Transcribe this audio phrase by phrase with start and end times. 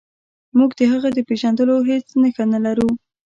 [0.57, 2.89] موږ د هغه د پیژندلو هیڅ نښه نلرو.